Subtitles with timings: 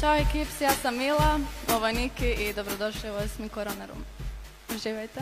[0.00, 1.40] Ćao ekips, ja sam Mila,
[1.74, 4.04] ovo je Niki i dobrodošli u osmi Korona Room.
[4.76, 5.20] Uživajte.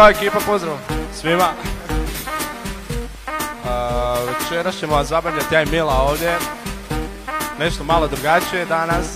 [0.00, 0.76] Ćao ekipa, pozdrav
[1.20, 1.48] svima.
[4.26, 6.38] Večeras ćemo vas zabavljati ja i Mila ovdje.
[7.58, 9.06] Nešto malo drugačije danas.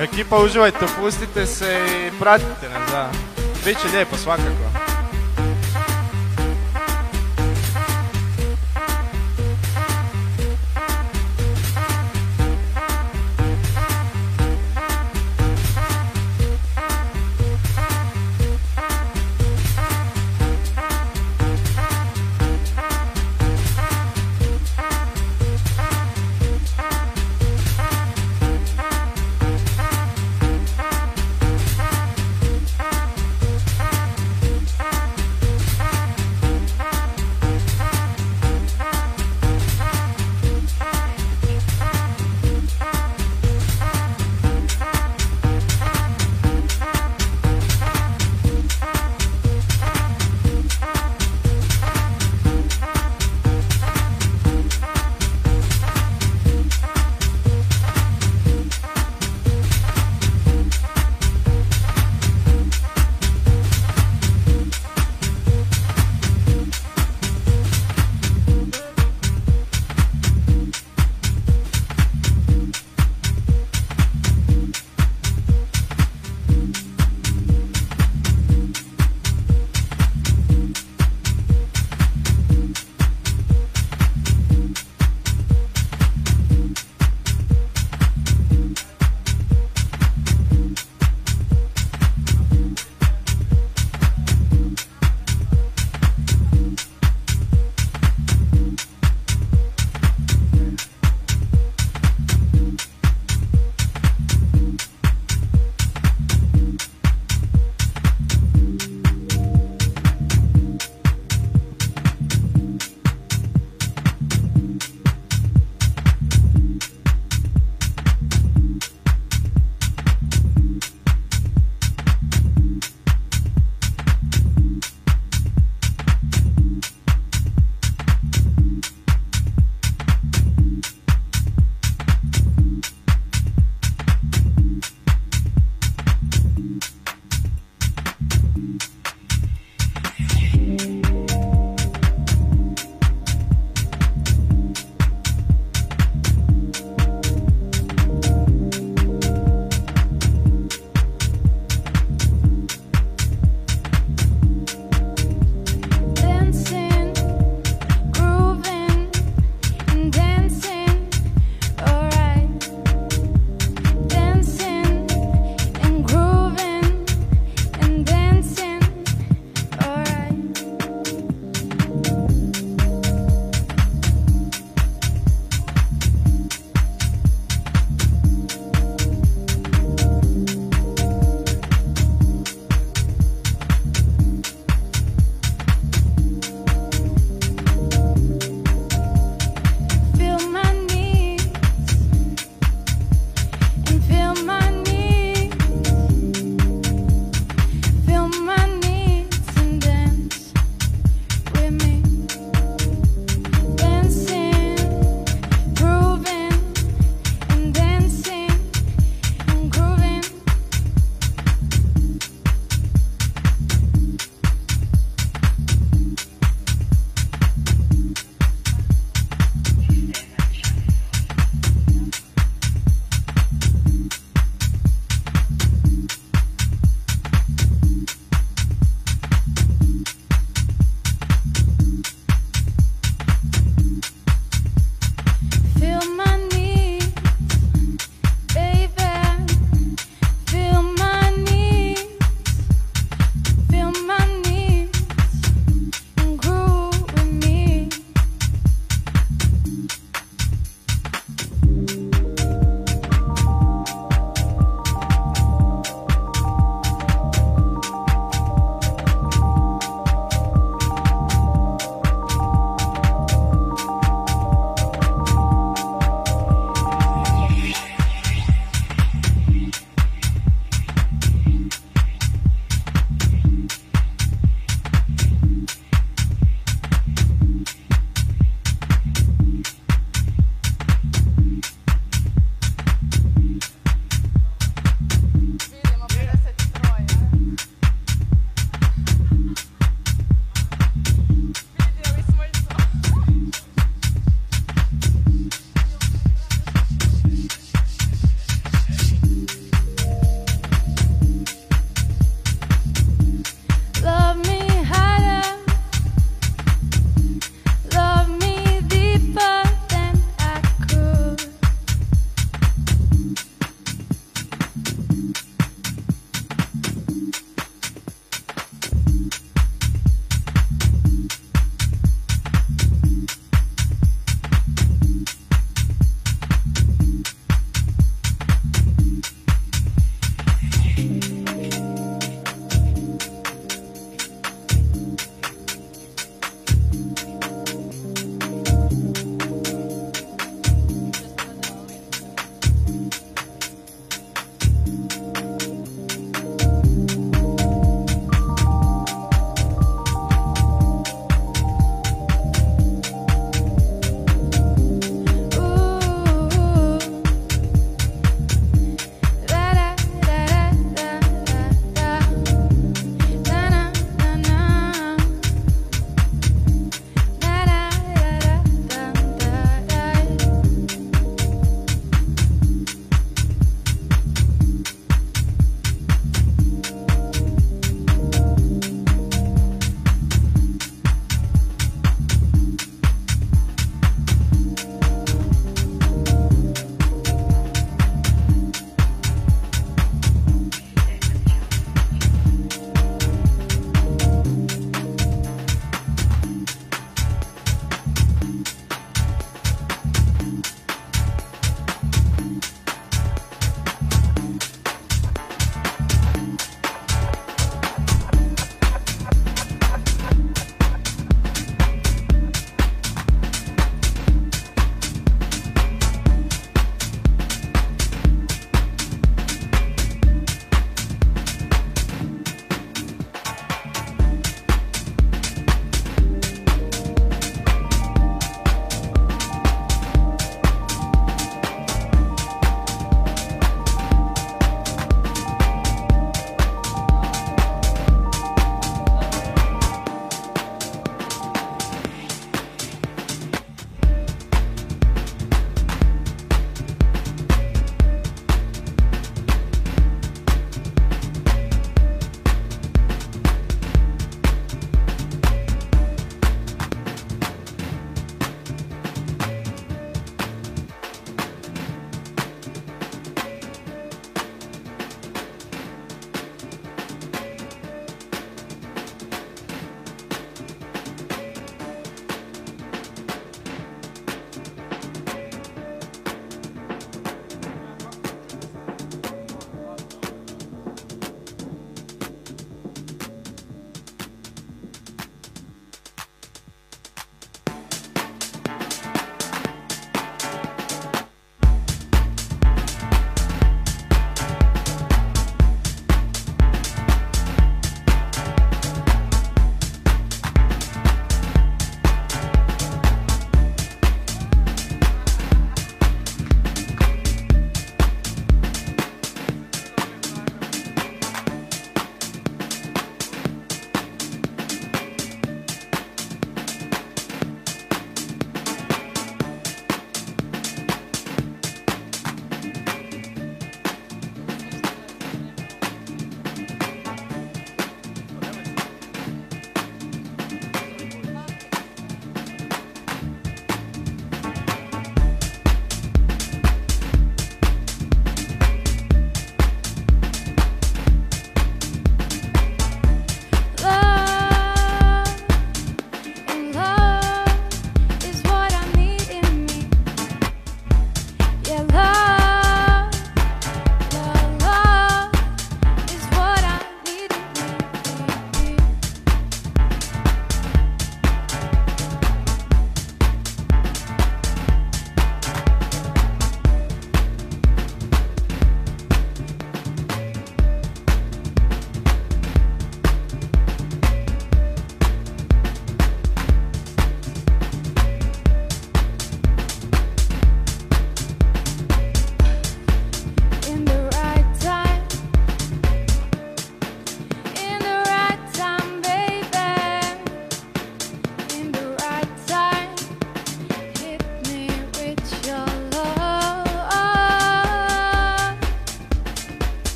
[0.00, 3.12] Ekipa uživajte, pustite se i pratite nas.
[3.64, 4.85] Biće lijepo svakako.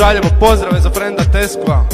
[0.00, 1.89] Šaljemo pozdrave za frenda Teskova.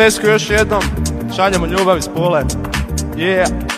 [0.00, 0.82] Tesku još jednom,
[1.36, 2.42] šaljemo ljubav iz pole.
[3.16, 3.69] Yeah.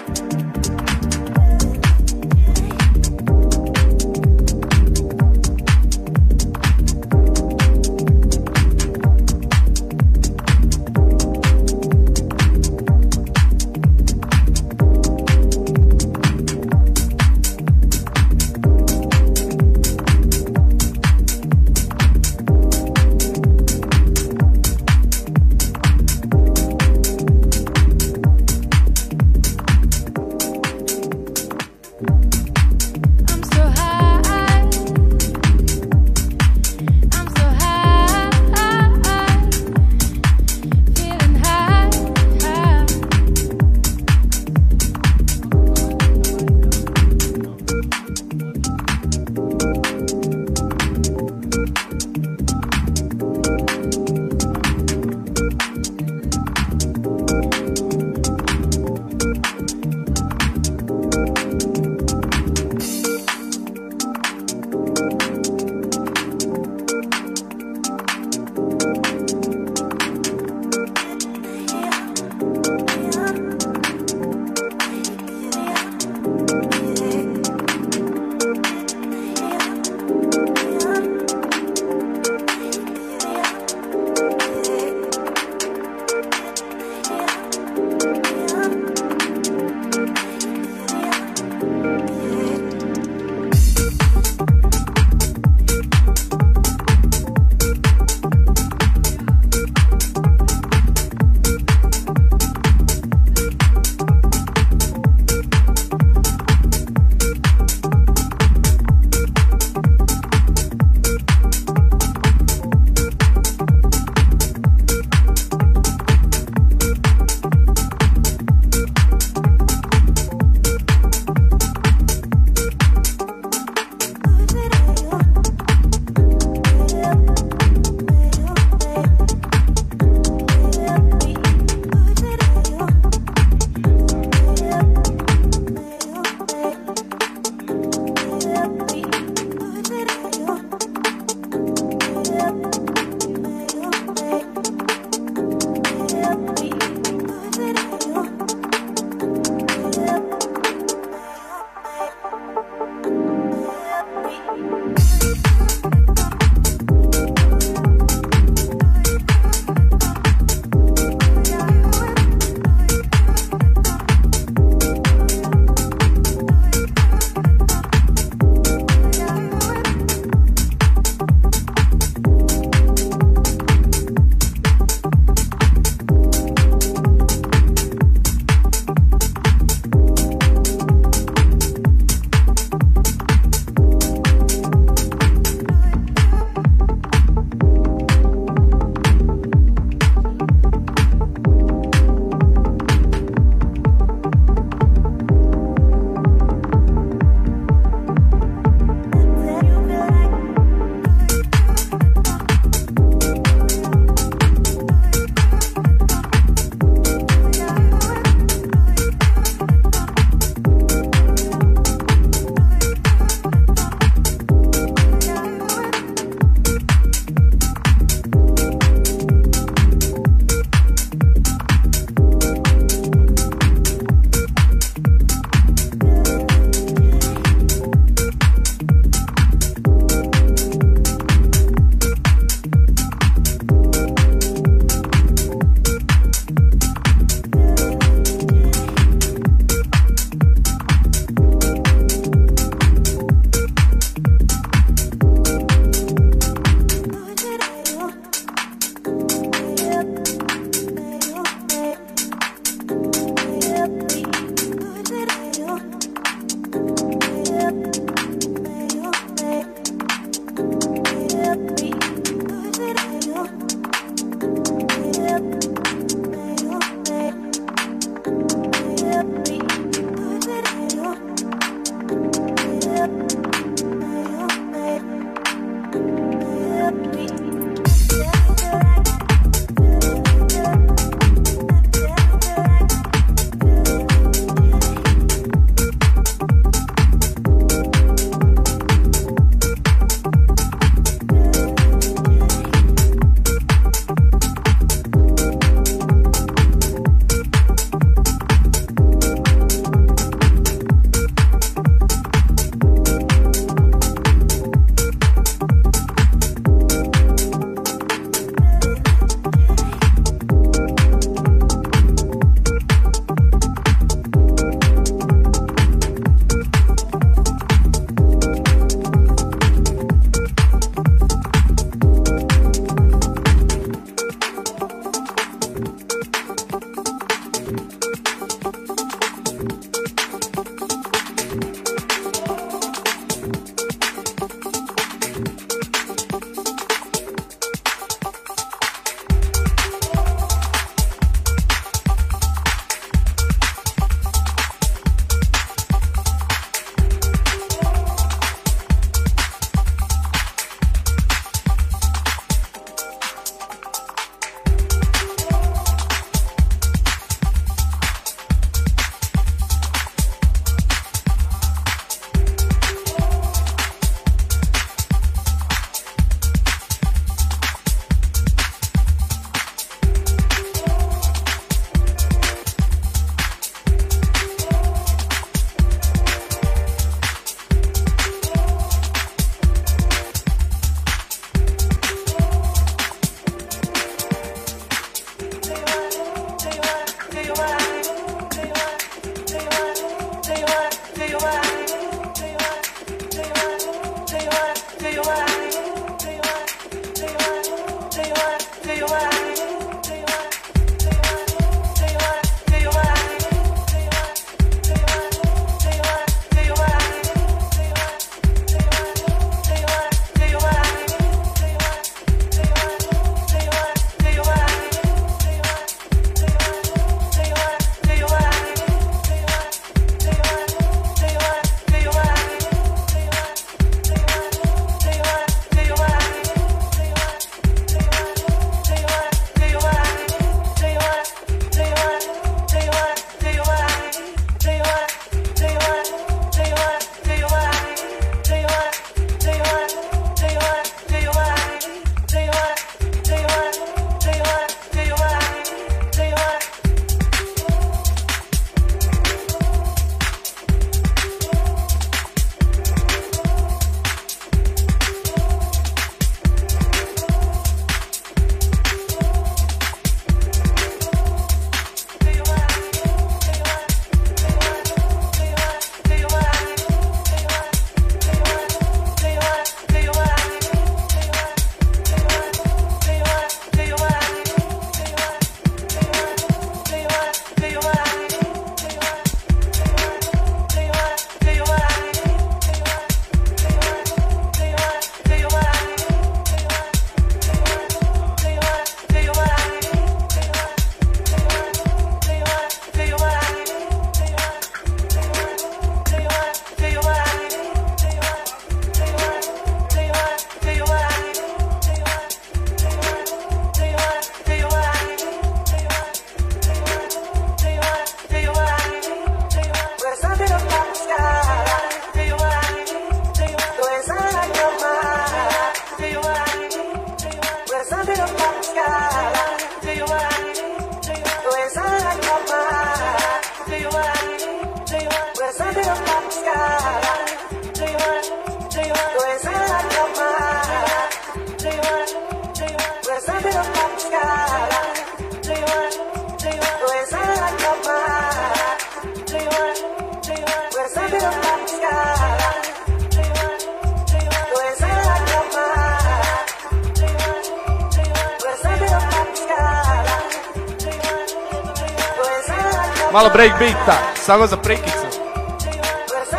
[553.13, 555.07] Malo break beata, samo za prikicu.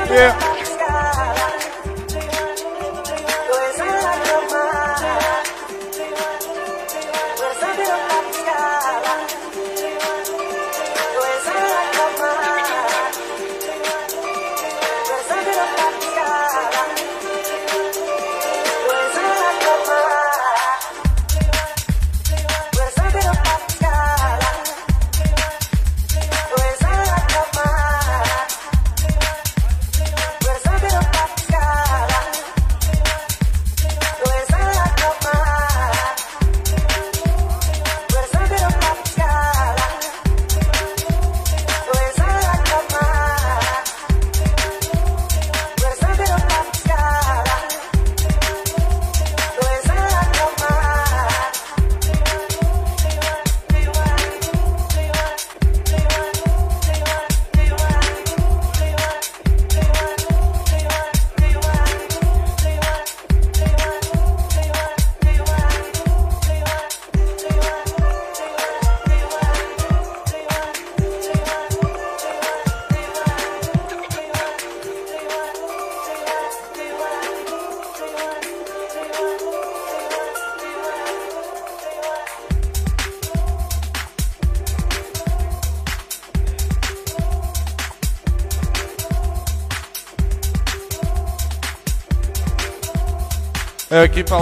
[0.10, 0.53] Yeah.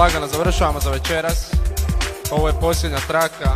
[0.02, 1.52] Lagano završavamo za večeras.
[2.32, 3.52] Ovo je posljednja traka.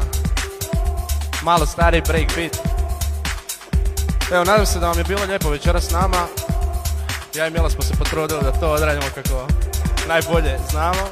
[1.43, 2.57] Malo stari break beat.
[4.31, 6.27] Evo nadam se da vam je bilo lijepo večeras s nama.
[7.35, 9.47] Ja i Mila smo se potrudili da to odradimo kako
[10.07, 11.09] najbolje znamo.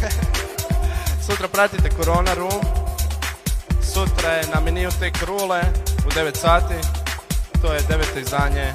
[1.26, 2.60] Sutra pratite Corona Room.
[3.94, 5.62] Sutra je na meniju tek rule
[6.06, 6.74] u 9 sati.
[7.62, 8.72] To je deveto izdanje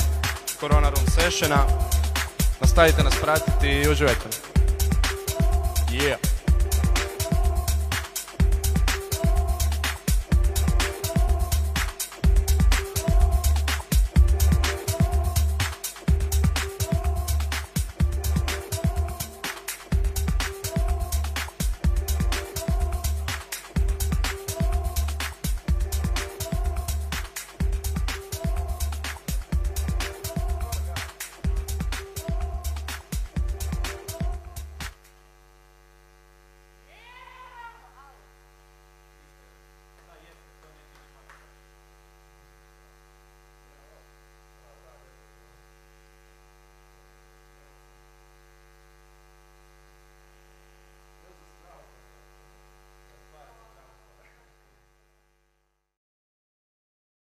[0.60, 1.83] Corona Room sessiona.
[2.62, 4.33] Nastavite nas pratiti i uživajte.